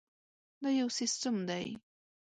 دا 0.61 0.69
یو 0.79 0.89
سیسټم 0.99 1.35
دی. 1.49 1.65